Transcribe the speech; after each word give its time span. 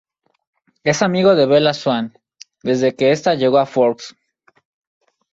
Es 0.83 1.03
amigo 1.03 1.35
de 1.35 1.45
Bella 1.45 1.75
Swan 1.75 2.17
desde 2.63 2.95
que 2.95 3.11
esta 3.11 3.35
llegó 3.35 3.59
a 3.59 3.67
Forks. 3.67 4.15